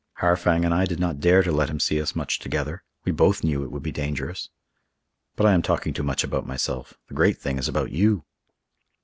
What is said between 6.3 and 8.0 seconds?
myself: the great thing is about